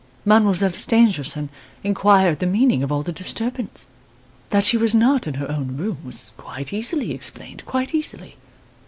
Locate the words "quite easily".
6.37-7.11, 7.67-8.35